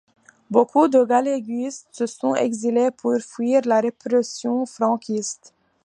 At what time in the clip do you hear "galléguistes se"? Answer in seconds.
1.03-2.07